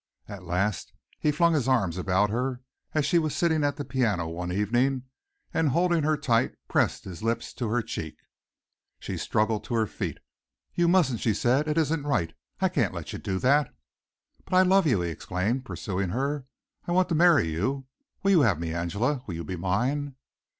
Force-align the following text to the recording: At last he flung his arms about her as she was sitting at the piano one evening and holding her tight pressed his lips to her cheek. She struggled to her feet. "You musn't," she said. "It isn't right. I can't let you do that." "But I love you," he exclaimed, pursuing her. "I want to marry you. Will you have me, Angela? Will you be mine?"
At 0.27 0.41
last 0.45 0.93
he 1.19 1.29
flung 1.31 1.53
his 1.53 1.67
arms 1.67 1.95
about 1.95 2.31
her 2.31 2.61
as 2.95 3.05
she 3.05 3.19
was 3.19 3.35
sitting 3.35 3.63
at 3.63 3.75
the 3.77 3.85
piano 3.85 4.27
one 4.27 4.51
evening 4.51 5.03
and 5.53 5.69
holding 5.69 6.01
her 6.01 6.17
tight 6.17 6.55
pressed 6.67 7.03
his 7.03 7.21
lips 7.21 7.53
to 7.53 7.67
her 7.67 7.83
cheek. 7.83 8.17
She 8.97 9.15
struggled 9.15 9.63
to 9.65 9.75
her 9.75 9.85
feet. 9.85 10.17
"You 10.73 10.87
musn't," 10.87 11.19
she 11.19 11.35
said. 11.35 11.67
"It 11.67 11.77
isn't 11.77 12.01
right. 12.07 12.33
I 12.59 12.67
can't 12.67 12.95
let 12.95 13.13
you 13.13 13.19
do 13.19 13.37
that." 13.41 13.75
"But 14.43 14.55
I 14.55 14.63
love 14.63 14.87
you," 14.87 15.01
he 15.01 15.11
exclaimed, 15.11 15.65
pursuing 15.65 16.09
her. 16.09 16.47
"I 16.87 16.91
want 16.93 17.07
to 17.09 17.13
marry 17.13 17.49
you. 17.51 17.85
Will 18.23 18.31
you 18.31 18.41
have 18.41 18.59
me, 18.59 18.73
Angela? 18.73 19.21
Will 19.27 19.35
you 19.35 19.43
be 19.43 19.55
mine?" 19.55 20.15